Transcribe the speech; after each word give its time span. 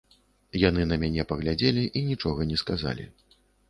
Яны 0.61 0.85
на 0.93 0.97
мяне 1.03 1.27
паглядзелі 1.33 1.87
і 1.97 2.07
нічога 2.11 2.51
не 2.53 2.57
сказалі. 2.67 3.11